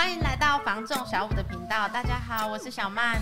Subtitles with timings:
[0.00, 1.86] 欢迎来到房仲小五的频道。
[1.86, 3.20] 大家好，我是小曼，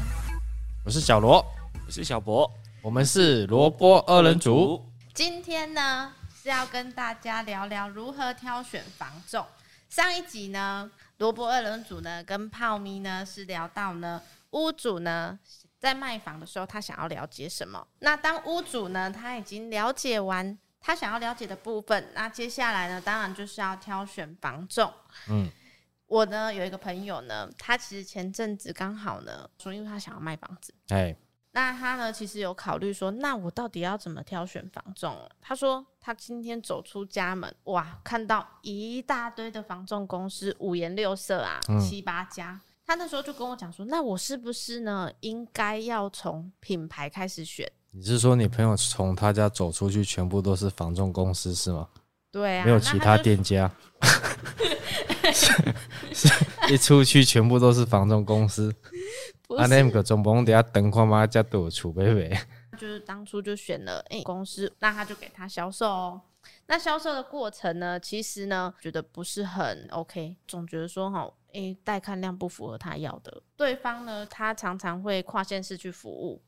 [0.85, 1.45] 我是小罗，
[1.85, 2.49] 我是小博，
[2.81, 4.89] 我们是萝卜二人组。
[5.13, 9.45] 今天呢是要跟大家聊聊如何挑选房仲。
[9.89, 15.37] 上一集呢，萝卜二人组呢跟泡咪呢是聊到呢屋主呢
[15.81, 17.85] 在卖房的时候，他想要了解什么？
[17.99, 24.89] 那当屋主呢他已经了解完他想要了解的部分，那接下来呢，当然就是要挑选房仲。
[25.29, 25.51] 嗯。
[26.09, 31.15] 我呢有一个朋友呢，他其实前阵子刚好呢说，因为他想要卖房子，哎，
[31.53, 35.17] 那他呢其实有考虑说，那我到底要怎么挑选房仲？
[35.41, 42.59] 他说他今天走出家门，哇，看到一大堆的房仲公司，五颜六色啊，嗯、七八家。
[42.87, 47.71] 他那时候就跟我讲说，那我是不是呢应该要从品牌开始选？
[47.91, 51.87] 你是说你朋友从他家走出去，全部都是房仲公司是吗？
[52.31, 53.71] 对啊，没有其他店家。
[56.71, 58.75] 一出去全部都是房仲公司，
[59.57, 61.27] 啊，那个总不能等下等看嘛，
[61.71, 62.47] 储备呗。
[62.79, 66.21] 就是当初就选了诶公司，那他就给他销售哦。
[66.67, 73.43] 那销售的过程呢，其实呢觉得不是很 OK，总觉得说哈，诶带看量不符合他要的。
[73.57, 76.41] 对方呢，他常常会跨县市去服务，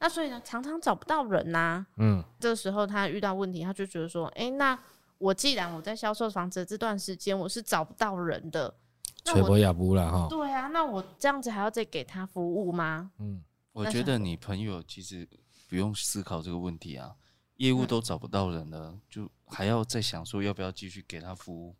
[0.00, 1.86] 那所以呢常常找不到人呐、啊。
[1.96, 4.78] 嗯，这时候他遇到问题，他就觉得说，诶那。
[5.20, 8.74] 我既然我在销售房子这段时间我是找不到人的，
[9.22, 10.26] 吹波也不了哈。
[10.30, 13.10] 对啊，那我这样子还要再给他服务吗？
[13.18, 15.28] 嗯，我觉得你朋友其实
[15.68, 17.14] 不用思考这个问题啊，
[17.56, 21.76] 业务都找不到人了，嗯、就还要再想说要不要继续给他服务？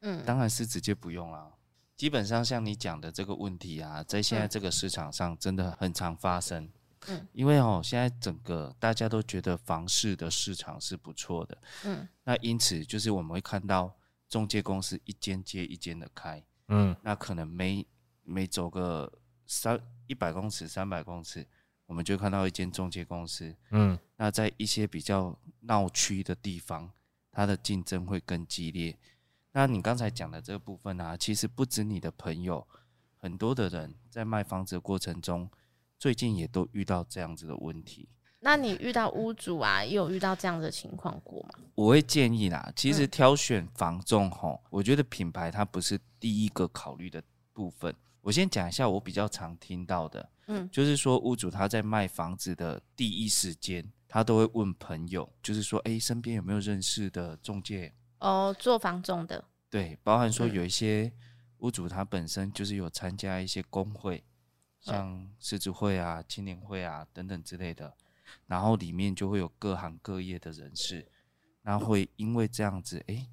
[0.00, 1.52] 嗯，当然是直接不用啦。
[1.96, 6.64] 基本上像你讲的这个问题啊，在现在这个市场上真的很常发生。
[6.64, 6.72] 嗯，
[7.32, 13.92] 因为哦，现在整个大家都觉得房市的市场是不错的，嗯，那因此就是我们会看到
[14.28, 17.84] 中介公司一间接一间的开，嗯，那可能每
[18.22, 19.12] 每走个
[19.46, 21.44] 三一百公尺、三百公尺，
[21.86, 26.88] 我们就看到一间中介公司，嗯，那在一些比较闹区的地方，
[27.32, 28.96] 它的竞争会更激烈。
[29.52, 32.66] 那你刚才讲的这个部分啊，其实不止你的朋友，
[33.16, 35.50] 很多的人在卖房子的过程中。
[36.02, 38.08] 最近也都遇到这样子的问题，
[38.40, 41.50] 那你遇到屋主啊，也有遇到这样的情况过吗？
[41.76, 47.94] 我会建议啦，其实挑选房仲吼，我觉得品牌它不是第一个考虑的部分。
[48.20, 57.94] 我先讲一下我比较常听到的，嗯，就是说屋主他在卖房子的第一时间，他都会问朋友，就是说，哎，身边有没有认识的中介？
[58.18, 61.12] 哦，做房仲的，对，包含说有一些
[61.58, 64.24] 屋主他本身就是有参加一些工会。
[64.82, 67.94] 像狮子会啊、青年会啊等等之类的，
[68.46, 71.06] 然后里面就会有各行各业的人士，
[71.62, 73.28] 那会因为这样子，哎、欸，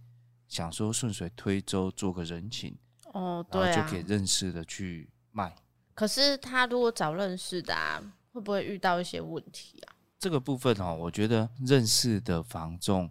[0.47, 2.77] 想说顺水推舟做个人情，
[3.13, 5.55] 哦，对，就给认识的去卖。
[5.95, 7.99] 可是他如果找认识的，啊，
[8.31, 9.95] 会不会遇到一些问题啊？
[10.19, 13.09] 这个部分哦，我觉得认识的房仲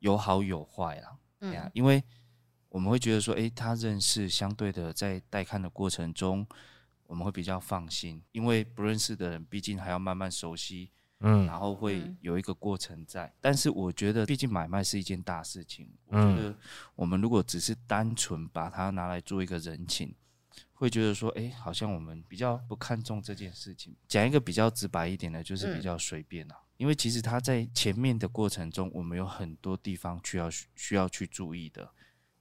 [0.00, 2.02] 有好有坏啊，嗯，因为
[2.68, 6.44] 我们会觉得说，哎、欸，他认识相对的在带看的过程中。
[7.06, 10.90] 我们会比较放心，因为不认识的人，毕竟还要慢慢熟悉，
[11.20, 13.32] 嗯，然后会有一个过程在。
[13.40, 16.54] 但是我觉得，毕竟买卖是一件大事情，我觉得
[16.94, 20.14] 我们如果只是单纯把它拿来做一个人情，
[20.74, 23.94] 会觉得说，哎，好像我们比较不看重这件事情。
[24.06, 26.56] 讲一个比较直白一点的，就是比较随便啊。
[26.76, 31.90] 因为其实他在前面的过程中，我们有很多地方需要需要去注意的。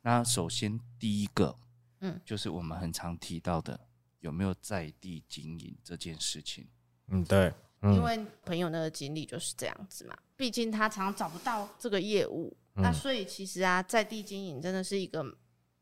[0.02, 1.56] 那首先第一个，
[2.02, 3.80] 嗯，就是我们很常提到的。
[4.26, 6.68] 有没有在地经营这件事情？
[7.10, 7.54] 嗯，对，
[7.84, 10.18] 嗯、因为朋友那个经历就是这样子嘛。
[10.36, 15.24] 毕竟他常常找不到这个业务，嗯、那所以其实啊，在地经营真的是一个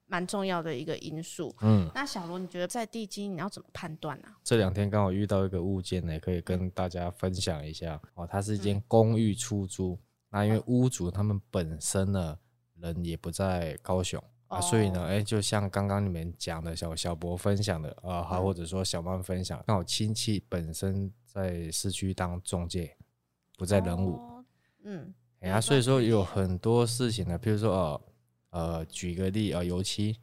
[0.08, 1.56] 蛮重要的一个因素。
[1.62, 4.28] 嗯，那小罗，你觉得在地经营你要怎么判断呢？
[4.44, 8.28] 这两天刚好遇到一个物件呢，可以跟大家分享一下哦。
[8.30, 12.38] 它是一间公寓出租，嗯、那因为屋主他们本身呢
[12.76, 14.22] 人也不在高雄。
[14.54, 22.96] 啊，所以呢，哎、欸，就像刚刚你们讲的小小博分享的啊，还、呃、或者说小曼分享，刚好亲戚本身在市区当中介，
[23.58, 24.46] 不在人武，哦、
[24.84, 26.24] 嗯，哎呀、啊，所以说有。
[26.24, 27.72] 很多事情呢，譬如说，
[28.50, 30.18] 呃，呃，举个例啊、呃，油漆，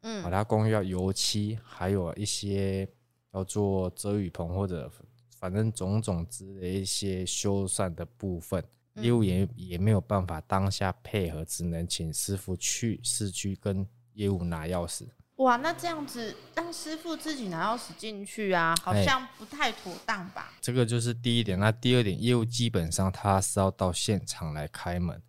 [0.00, 2.88] 嗯，他公寓要油漆，还有一些
[3.32, 4.90] 要做遮雨棚或者
[5.38, 8.64] 反正种种之类一些修缮的部分。
[8.94, 15.06] 业务员也没有办法当下配合，只能请师傅去市区跟业务拿钥匙。
[15.36, 20.52] 哇，那这样子让师傅自己拿钥匙进去啊，好像不太妥当吧？
[20.60, 21.58] 这个就是第一点。
[21.58, 25.20] 那第二点，业务基本上他是要到现场来开门。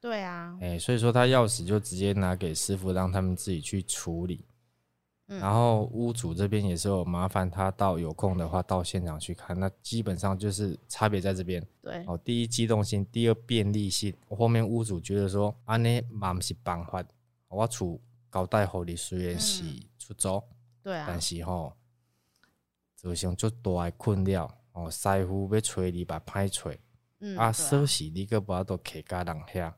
[0.00, 4.46] 对啊，哎，所以说他钥匙就直接拿给师傅，让他们自己去处理。
[5.30, 11.62] 嗯、然后屋主这边也是有麻烦他到有空的话到现场去看，那基本上就是差别在这边。
[11.82, 14.14] 对，哦，第一机动性，第二便利性。
[14.30, 17.04] 后面屋主觉得说，安尼嘛不是办法，
[17.48, 18.00] 我厝
[18.32, 19.62] 交代好你虽然是
[19.98, 20.42] 出租，嗯、
[20.82, 21.72] 对啊，但是吼，
[22.96, 24.50] 就像足大的困扰。
[24.72, 26.70] 哦，师傅要找你把歹找，
[27.18, 29.72] 嗯、啊，锁匙你个无法度客家人遐，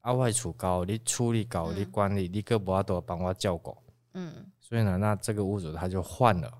[0.00, 3.76] 啊，我厝搞你处理搞你管理，嗯、你个无法度帮我照顾，
[4.18, 4.46] 嗯。
[4.60, 6.52] 所以呢，那这个屋主他就换了，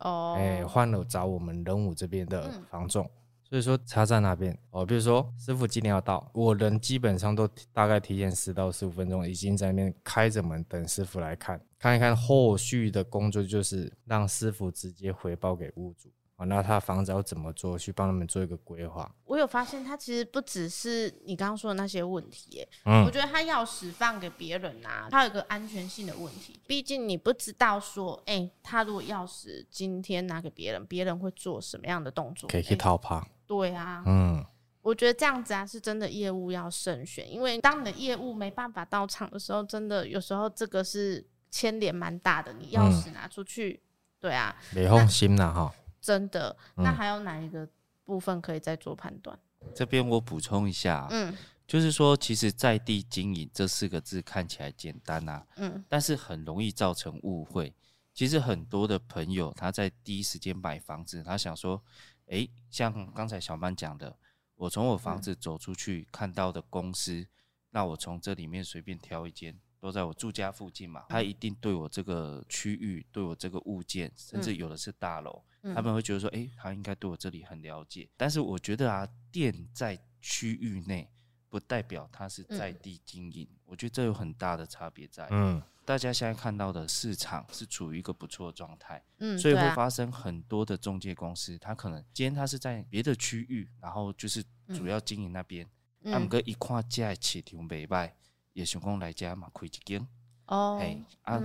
[0.00, 3.04] 哦，哎，换了找我们人武这边的房仲。
[3.04, 3.10] 嗯、
[3.44, 16.10] 所以说差在那边哦，比如说师傅今天要到，我人基本上都大概提前十到十五分钟，已经在那边开着门等师傅来看，看一看后续的工作就是让师傅直接回报给屋主。
[16.38, 17.76] 哦，那他房子要怎么做？
[17.76, 19.12] 去帮他们做一个规划。
[19.24, 22.68] 我有发现，他其实不只是你刚刚说的那些问题耶。
[22.84, 26.56] 嗯，我觉得他钥匙放给别人啊，他有一个安全性的问题。
[26.64, 32.48] 毕竟你不知道说，哎、欸，他如果钥匙今天拿给别人，别人会做什么样的动作？
[32.48, 33.20] 可以去讨拍。
[33.44, 34.46] 对啊，嗯，
[34.82, 42.52] 我觉得这样子啊，是真的业务要慎选，因为当你的业务没办法到场的时候，真的有时候这个是牵连蛮大的。
[42.52, 43.82] 你钥匙拿出去，嗯、
[44.20, 45.74] 对啊，没放心了哈。
[46.08, 47.68] 真的，那还有哪一个
[48.02, 49.38] 部分可以再做判断？
[49.74, 57.74] 这边我补充一下，嗯，就是说，其实在地经营这四个字看起来简单啊，嗯，但是很容易造成误会。
[58.14, 61.82] 其实很多的朋友他在第一时间买房子，他想说，
[62.28, 64.16] 诶，像刚才小曼讲的，
[64.56, 67.26] 我从我房子走出去看到的公司，
[67.68, 69.60] 那我从这里面随便挑一间。
[69.80, 78.08] 都在我住家附近嘛，他一定对我这个区域、对我这个物件，甚至有的是大楼，嗯、他们会觉得说，哎、欸，他应该对我这里很了解。
[78.16, 81.08] 但是我觉得啊，店在区域内，
[81.48, 85.26] 不代表他是在地经营，嗯、我觉得这有很大的差别在。
[85.30, 94.44] 嗯，大家现在看到的市场是处于一个不错的状态，嗯，所以会发生很多的中介公司，他可能今天他是在别的区域，然后就是
[94.74, 95.66] 主要经营那边，
[96.04, 98.14] 他们个一跨价起停北拜。
[98.54, 100.04] 也想讲来家嘛开一间。
[100.46, 101.40] 哦，哎啊，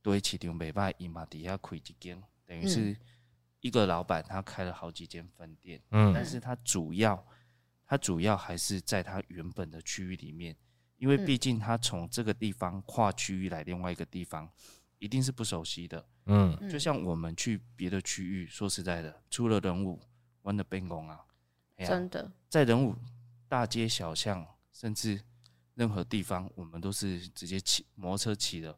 [0.00, 2.96] 对市场袂歹，伊嘛底下开一间，等于是
[3.60, 7.26] 一个老板他开了好几间分店，嗯，但是他主要
[7.86, 10.56] 他主要还是在他原本的区域里面，
[10.96, 14.50] 因为毕竟他从这个地方跨区域来另外一个地方，
[14.98, 20.00] 一定是不熟悉的，嗯，就像我们去别的区域，说实在的，出了人物，
[20.42, 21.24] 玩的变工啊，
[21.78, 22.94] 真的，在人物
[23.48, 25.20] 大街小巷，甚至。
[25.76, 28.76] 任何地方，我们都是直接骑摩托车骑的，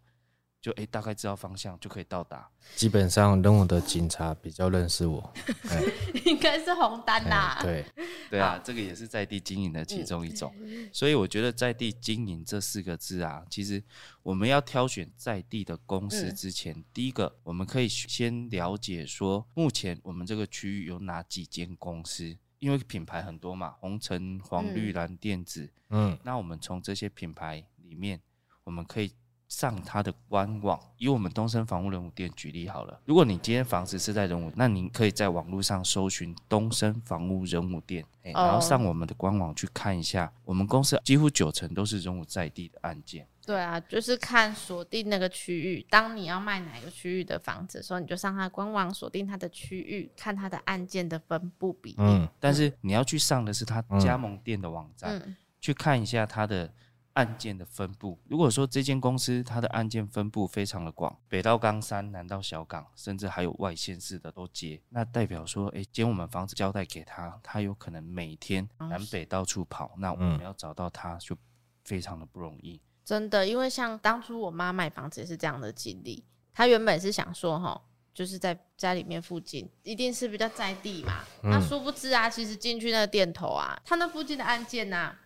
[0.63, 2.49] 就哎、欸，大概知道方向就可以到达。
[2.77, 5.35] 基本上，任务的警察比较认识我，
[6.25, 7.59] 应该是红单呐。
[7.61, 7.85] 对，
[8.31, 10.55] 对啊，这个也是在地经营的其中一种。
[10.93, 13.83] 所以我觉得在地经营这四个字啊，其实
[14.23, 22.39] 我们要挑选在地的公司之前，第一个我们可以先了解说，目前我们这个区域有哪几间公司。
[22.61, 28.21] 因为品牌很多嘛，红橙黄绿蓝电子，嗯，那我们从这些品牌里面，
[28.63, 29.13] 我们可以
[29.53, 30.81] 上它的官网。
[30.97, 43.27] 以我们东升房屋人武店举例好了，如果你今天房子是在人武，那您可以在网络上搜寻东升房屋人武店，然后上我们的官网去看一下，我们公司几乎九成都是人武在地的案件。
[43.45, 45.85] 对啊，就是看锁定那个区域。
[45.91, 51.97] 当你要卖哪个区域的房子的时候，你就上他官网锁定他的区域，看他的案件的分布比例。
[51.99, 56.73] 嗯，但是你要去上的是他加盟店的网站，嗯、去看一下他的
[57.15, 58.19] 案件的分布。
[58.29, 71.37] 如果说这间公司它的案件分布非常的广，北到冈山，南到小港，甚至还有外县市的都接，那代表说，哎，今天我们房子交代给他，他有可能每天南北到处跑，那我们要找到他就
[71.85, 72.81] 非常的不容易。
[73.05, 76.25] 真的，因为像当初我妈买房子也是这样的经历。
[76.55, 77.81] 她原本是想说，哈，
[78.15, 81.25] 就是在家里面附近，一定是比较在地嘛。
[81.43, 85.21] 那、嗯、殊不知啊，其实进去那个店头啊，他那附近的案件呐、啊，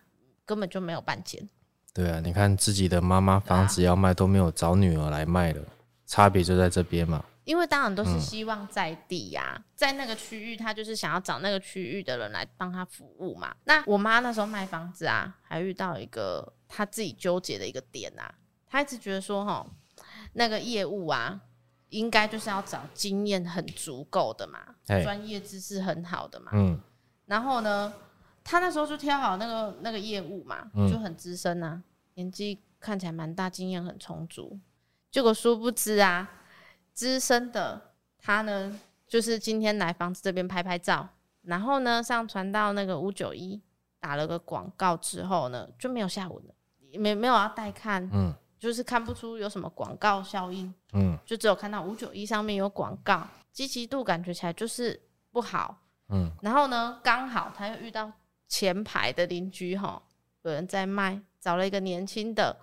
[0.45, 1.47] 根本就没有半间。
[1.97, 5.59] 对啊，你看自己的妈妈房子要卖都没有找女儿来卖的，
[6.05, 7.25] 差别就在这边嘛。
[7.43, 13.55] 因为当然都是希望在地呀、啊，嗯、在那个区域，他就是想要找那个区域的人来帮他服务嘛。
[13.63, 18.31] 那我妈那时候卖房子啊，还遇到一个她自己纠结的一个点啊，
[18.69, 19.65] 她一直觉得说，哈，
[20.33, 21.41] 那个业务啊，
[21.89, 26.51] 应该就是要找经验很足够的嘛，专业知识很好的嘛。
[26.53, 26.79] 嗯。
[27.25, 27.91] 然后呢，
[28.49, 34.57] 她那时候就挑好那个那个业务嘛，就很资深啊，嗯、年纪看起来蛮大，经验很充足。
[35.11, 36.29] 结果殊不知啊。
[36.93, 41.09] 资深的他呢，就是今天来房子这边拍拍照，
[41.41, 43.61] 然后呢上传到那个五九一
[43.99, 46.53] 打了个广告之后呢，就没有下文了，
[46.97, 54.99] 没没有要带看，嗯，就是看不出有什么广告效应，嗯，就只有看到五九一上面有广告，积极度感觉起来就是
[55.31, 55.77] 不好，
[56.09, 58.11] 嗯，然后呢，刚好他又遇到
[58.47, 60.01] 前排的邻居哈，
[60.43, 62.57] 有人在卖，找了一个年轻的，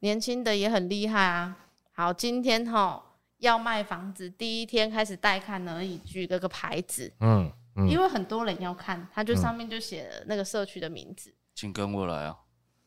[0.00, 1.56] 年轻的也很厉害啊。
[1.92, 3.02] 好，今天哈
[3.38, 12.36] 要卖房子，第一天开始带看而已，举个个牌子，嗯，嗯，因为很多人要看，他就上面就写了那个社区的名字，请跟我来啊。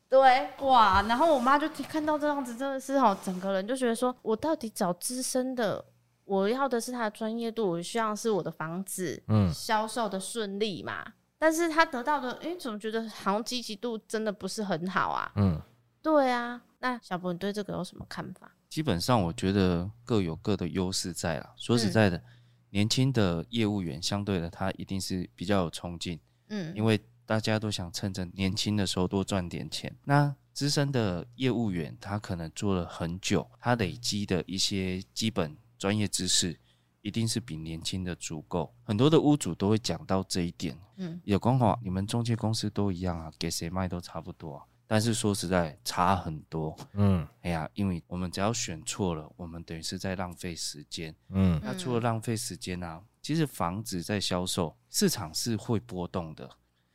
[0.08, 5.84] 对，哇，然后我妈就看到这样子，真的是哈，整个人就觉得说，我到底找资深的，
[6.24, 11.04] 我要的是他的专业度，我希望是我的房子，嗯，销售的顺利嘛。
[11.38, 15.32] 但是他得到的，哎、欸，怎么觉得好像积极度真的不是很好啊？
[15.36, 15.60] 嗯，
[16.02, 16.62] 对啊。
[16.78, 18.54] 那小博，你对这个有什么看法？
[18.68, 21.52] 基本上，我觉得各有各的优势在啦。
[21.56, 22.22] 说实在的，嗯、
[22.70, 27.00] 年轻的业务员相对的，他一定是比较有冲劲，嗯，因为。
[27.26, 29.90] 大家都想趁着年轻的时候多赚点钱。
[30.04, 36.60] 那资深的业务员，他可能做了很久，他累积的一些基本专业知识，
[37.04, 38.74] 一定是比年轻的足够。
[38.82, 40.74] 很多的屋主都会讲到这一点。
[40.96, 44.64] 嗯，有刚好，你们中介公司都一样啊，给谁卖都差不多啊。
[44.86, 46.74] 但是说实在，差很多。
[46.94, 51.14] 嗯，哎呀，因为我们只要选错了，我们等于是在浪费时间。
[51.28, 56.50] 嗯，那除了浪费时间啊，其实房子在销售市场是会波动的。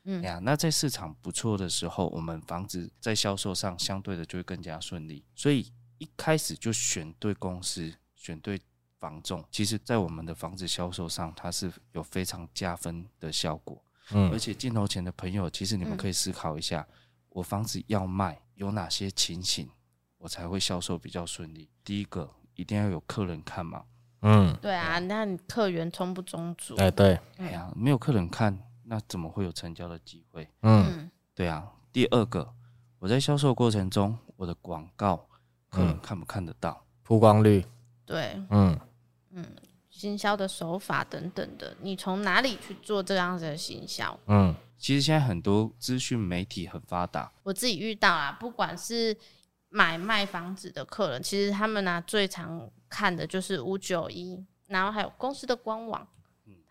[0.06, 5.24] 嗯呀，那在市场不错的时候，我们房子在销售上相对的就会更加顺利。
[5.36, 8.60] 所以一开始就选对公司，选对
[9.00, 13.82] 房仲，其实在我们的房子销售上，它是有非常加分的效果。
[14.12, 16.86] 嗯，而且镜头前的朋友，其实你们可以思考一下，
[17.30, 19.70] 我房子要卖有哪些情形，
[20.18, 21.70] 我才会销售比较顺利。
[21.84, 23.84] 第一个，一定要有客人看嘛。
[24.22, 26.76] 嗯，对啊，那你客源充不充足？
[26.76, 28.58] 哎，对，哎呀，没有客人看。
[28.84, 30.50] 那怎么会有成交的机会？
[30.64, 31.72] 嗯，对啊。
[31.94, 32.52] 第二个，
[32.98, 35.28] 我在销售过程中，我的广告
[35.70, 36.84] 客人看不看得到？
[37.04, 37.64] 曝光率？
[38.04, 38.80] 对，嗯
[39.32, 39.46] 嗯，
[39.90, 44.20] 行销的手法等等的，你从哪里去做这样子的行销？
[44.28, 49.16] 嗯，其实现在很多资讯媒体很发达，我自己遇到啊，不管是
[49.70, 56.08] 买卖房子的客人，其实他们呢、啊、最常看的就是五九一，然后还有公司的官网。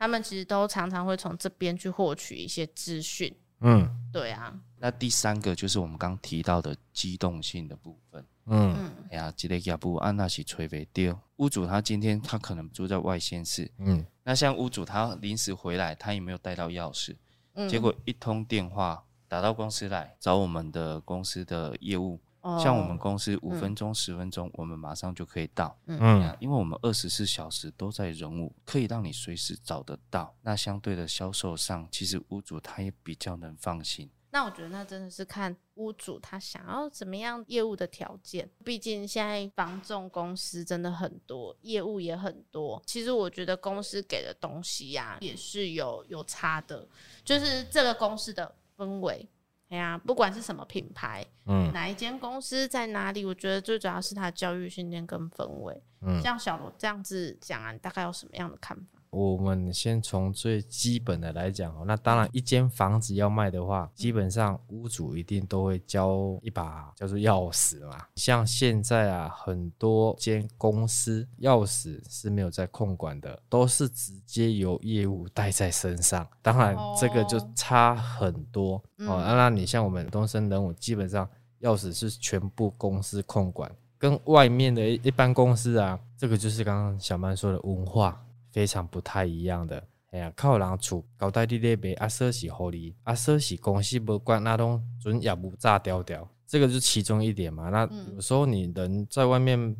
[0.01, 3.35] 他们其实都常常会从这边去获取一些资讯。
[3.63, 4.57] 嗯，对啊。
[4.77, 8.25] 那第三个就是我们刚提到的机动性的部分。
[8.49, 11.19] 嗯，哎呀，这个也不安那是吹背丢。
[11.37, 13.71] 屋主他今天他可能住在外县市。
[13.79, 17.17] 嗯，那像屋主他临时回来，他也没有带到钥匙。
[17.55, 22.21] 嗯，结果一通电话打到公司来找我们的公司的业务。
[22.63, 25.77] 像我们公司五分钟、十分钟，我们马上就可以到。
[25.87, 30.35] 嗯，因为我们二十四小时都在人物，可以让你随时找得到。
[30.41, 34.09] 那相对的销售上，其实屋主他也比较能放心。
[34.39, 38.49] 那我觉得那真的是看屋主他想要怎么样业务的条件。
[38.65, 42.81] 毕竟现在房仲公司真的很多，业务也很多。
[42.87, 46.87] 其实我觉得公司给的东西呀、啊，也是有有差的，
[47.25, 49.29] 就是这个公司的氛围。
[49.71, 55.83] 哎呀，不管是什么品牌，嗯，哪一间公司在哪里，我觉得最主要是它的教育训练跟氛围。
[56.03, 58.98] 嗯，像小罗这样子讲啊，你大概有什么样的看法？
[59.11, 68.05] 我们先从最基本的来讲哦，那当然，一间房子要卖的话，基本上屋主一定都会交一把叫做钥匙嘛。
[68.17, 76.27] 像现在啊，很多间公司钥匙是没有在控管的，都是直接由业务带在身上。
[76.43, 79.23] 当然，这个就差很多哦。
[79.25, 81.29] 那你像我们东森人武，基本上
[81.63, 88.23] 钥匙是全部公司控管，跟外面的一般公司啊，这个就是刚刚小曼说的文化。
[88.51, 97.69] 非常不太一样的，哎呀，靠人厝交代你咧卖，阿说是互你，阿说是公司无管，那种准业务炸掉掉，这个是其中一点嘛。
[97.69, 99.77] 那有时候你人在外面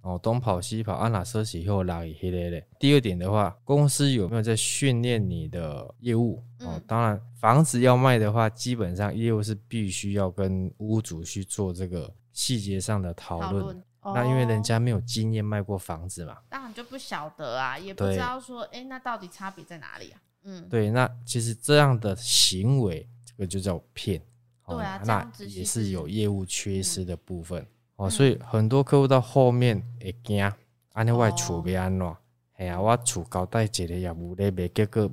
[0.00, 2.66] 哦东跑西跑，啊哪说是又来黑咧咧。
[2.78, 6.42] 第二点的话，公司有没有在训练你的业务？
[6.60, 13.82] 哦，当然房子要卖的话，基本上业务是必须要跟屋主去做这个细节上的讨论。
[14.14, 20.20] 那因为人家没有经验卖过房子嘛，当然就不晓得啊，也不知道说，哎、欸，那到底差别在哪里啊？
[20.44, 24.22] 嗯，对，那其实这样的行为，这个就叫骗。
[24.66, 27.66] 对啊，那也是有业务缺失的部分。
[27.96, 30.52] 哦，所以很多客户到后面会惊，
[30.92, 32.16] 安尼我厝要安怎？
[32.54, 35.10] 哎呀，我厝交代一个业务咧卖，结果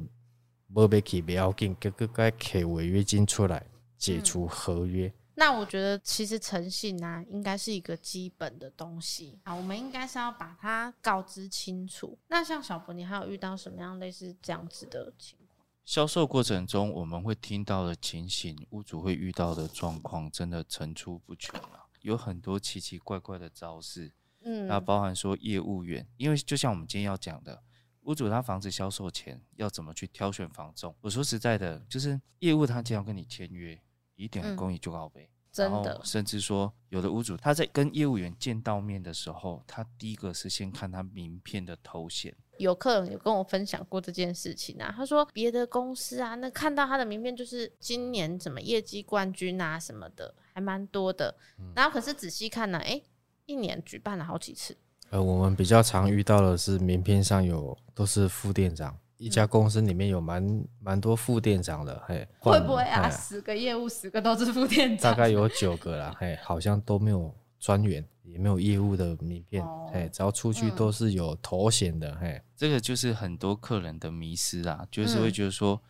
[0.74, 3.64] 无卖去不要紧，结果该开违约金出来
[3.98, 5.08] 解除合约。
[5.08, 12.18] 嗯那我觉得其实诚信呢、啊，应该是一个基本的东西啊，我们应该是要把它告知清楚。
[12.28, 15.66] 那像小博，你还有遇到什么样类似这样子的情况？
[15.84, 21.84] 销售过程中我们会听到的情形，屋主会遇到的状况，真的层出不穷啊。
[22.02, 24.12] 有很多奇奇怪怪的招式，
[24.44, 27.64] 嗯，那包含说业务员，因为就像我们今天要讲的，
[28.04, 30.94] 屋主他房子销售前要怎么去挑选房仲？
[31.02, 33.82] 我说实在的，就是业务他既然跟你签约，
[34.24, 35.30] 一点公益就告呗。
[35.52, 42.36] 真的，甚至说，有的屋主他在跟业务员见到面的时候，他第一个是先看他名片的头衔。
[42.58, 51.36] 有客人有跟我分享过这件事情啊，他说别的公司啊，那看到他的名片就是今年什么业绩冠军啊什么的，还蛮多的。
[51.76, 53.00] 然后可是仔细看呢，哎，
[53.46, 54.76] 一年举办了好几次。
[55.12, 58.98] 呃，我们比较常遇到的是名片上有都是副店长。
[59.18, 63.10] 一家公司里面有蛮蛮多副店长的，嘿，会不会啊？
[63.10, 75.82] 十个业务，十个都是副店长，大概有九个啦，嘿，好像都没有专员，也没有业务的名片，嘿，只要出去都是有头衔的，嘿，这个就是很多客人的迷失啊，就是会觉得说，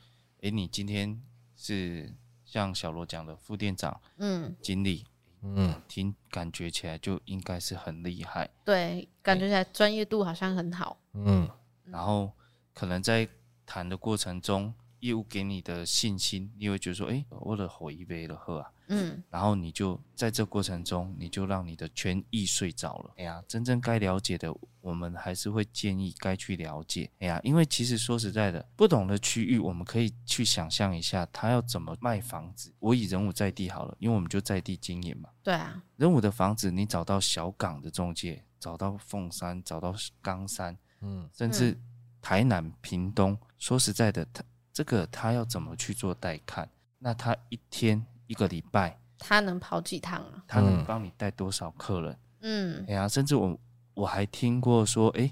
[0.41, 1.19] 哎，你今天
[1.55, 2.13] 是
[2.45, 5.05] 像小罗讲的副店长，嗯，经理，
[5.41, 11.49] 嗯，听感觉起来就应该是很厉害，对，感觉起来专业度好像很好，嗯，
[11.85, 12.31] 然后。
[12.73, 13.27] 可能在
[13.65, 23.13] 谈的过程中，业务给你的信心，你会觉得说：“哎、欸，我的火一杯了喝啊。”嗯，然后你就在这过程中，你就让你的权益睡着了。
[23.17, 27.09] 哎呀，真正该了解的，我们还是会建议该去了解。
[27.19, 32.73] 哎呀，因为其实说实在的，不懂的区域，我们可以去想象一下，他要怎么卖房子。
[32.79, 35.29] 我以人武在地好了，因为我们就在地经营嘛。
[35.41, 41.81] 对啊，人武的房子，你找到小港的中介，找到凤山，找到冈山，嗯，甚至、嗯。
[42.23, 46.67] 台南、屏东，说实在的，他这个他要怎么去做带看？
[46.97, 50.41] 那他一天一个礼拜，他能跑几趟啊？
[50.47, 52.17] 他能帮你带多少客人？
[52.39, 53.59] 嗯，哎呀，甚至我
[53.93, 55.29] 我还听过说，哎，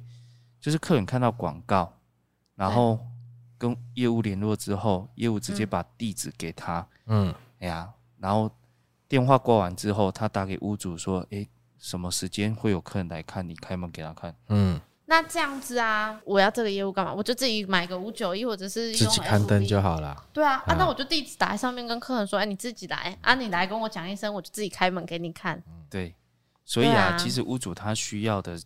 [0.60, 1.98] 就是客人看到广告，
[2.56, 3.00] 然后
[3.58, 8.52] 跟业务联络之后，业务直接把地址给他，嗯，哎呀，然后
[9.08, 13.48] 电话挂完之后，他打给屋主说，哎，什么时间会有客人来看？
[13.48, 14.80] 你开门给他看，嗯。
[15.12, 17.14] 那这样子啊，我要这个业务干嘛？
[17.14, 20.16] 我就自己买个五九一，或者是自己刊登就好了。
[20.32, 25.62] 对啊，啊，那我就地址打在上面，跟客人说，哎，你自己来啊，你来跟我讲一声，我就自己开门给你看。
[25.90, 26.16] 对，
[26.64, 28.58] 所以啊，其实屋主他需要的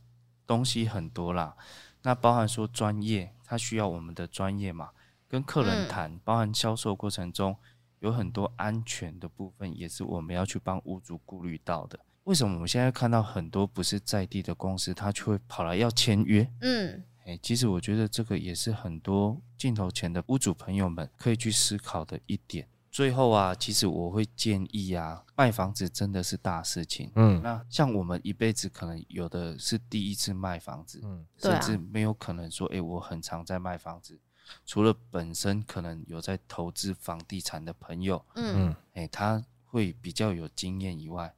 [0.46, 1.56] 东西很多啦，
[2.04, 4.92] 那包含说专业，他需要我们的专业嘛，
[5.28, 7.58] 跟客人谈，包含销售过程中
[8.02, 11.98] 有很多安全的部分，也是我们要去帮屋主顾虑到的。
[12.26, 16.48] 为什么我们现在看到很多不是在地的公司，他却会跑来要签约？
[16.62, 22.68] 嗯，哎，其实我觉得这个也是很多镜头前的屋主朋友们可以去思考的一点。
[22.92, 27.12] 最后啊，其实我会建议啊，卖房子真的是大事情。
[27.16, 34.20] 嗯，那像我们一辈子可能有的是第一次卖房子，嗯，甚至没有可能说，哎，我很常在卖房子。
[34.66, 41.32] 除了本身可能有在投资房地产的朋友，嗯，哎，他会比较有经验以外。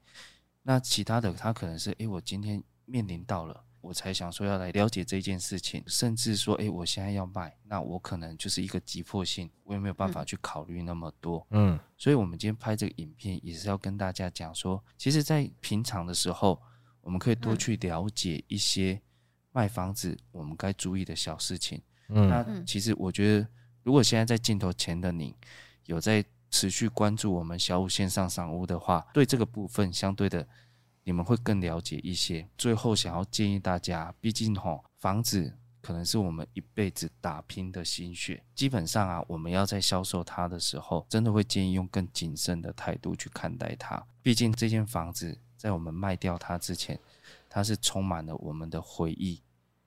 [0.68, 16.62] 那其他的，他可能是，诶、欸，我今天面临到了，我才想说要来了解这件事情，甚至说，诶、欸，我现在要卖，那我可能就是一个急迫性，我也没有办法去考虑那么多，嗯，所以我们今天拍这个影片也是要跟大家讲说，其实，在平常的时候，
[17.00, 19.02] 我们可以多去了解一些
[19.54, 23.48] 卖房子我们该注意的小事情，嗯，那其实我觉得，
[23.84, 25.34] 如果现在在镜头前的你
[25.86, 26.26] 有在。
[26.58, 30.48] 持续关注我们小五线上赏屋的话，对这个部分相对的，
[31.04, 32.50] 你们会更了解一些。
[32.58, 44.04] 最后想要建议大家，毕竟吼房子可能是我们一辈子打拼的心血，基本上啊，我们要在销售它的时候，真的会建议用更谨慎的态度去看待它。
[44.24, 47.00] 毕竟这间房子在我们卖掉它之前，
[47.48, 49.44] 它是充满了我们的回忆，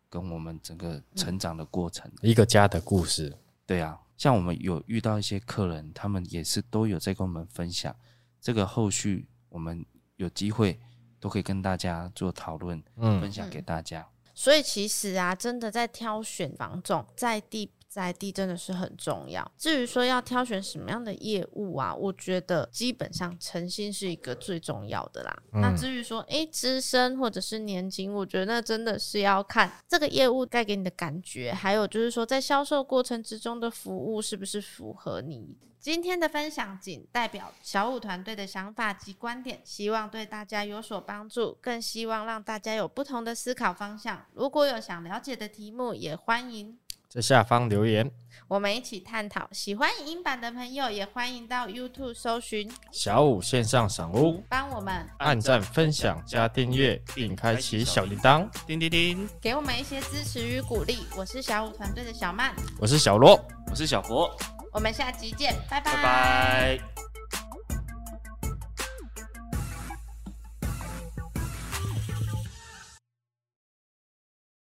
[0.08, 3.36] 跟我们整个成长的过程，一个家的故事。
[3.66, 3.98] 对啊。
[4.20, 7.96] 像我们有遇到一些客人，他们也是都有在跟我们分享，
[8.38, 9.82] 这个后续我们
[10.16, 10.78] 有机会
[11.18, 14.06] 都可以跟大家做讨论，嗯，分享给大家。
[14.34, 17.72] 所以其实啊，真的在挑选房仲，在地。
[17.90, 19.50] 在地真的是很重要。
[19.58, 25.36] 至于说要挑选什么样的业务啊，我觉得基本上诚信是一个最重要的啦。
[25.52, 35.56] 嗯、那至于说，诶，资深或者是年轻，我觉得那真的是要看这个业务带给你的感觉，还有就是说在销售过程之中的服务是不是符合你。
[35.80, 44.26] 今天的分享仅代表小五团队的想法及观点，希望对大家有所帮助，更希望让大家有不同的思考方向。
[44.34, 46.78] 如果有想了解的题目，也欢迎。
[47.10, 48.08] 在下方留言，
[48.46, 49.48] 我们一起探讨。
[49.50, 60.98] 喜欢影音版的朋友，也欢迎到 YouTube 搜寻小五线上赏屋，帮我们按赞、分享、加订阅，并开启小铃铛，叮叮叮，给我们一些支持与鼓励。
[61.16, 64.30] 我是小五团队的小曼，我是小罗，我是小博，
[64.72, 65.92] 我们下集见，拜拜。
[65.96, 67.09] 拜拜。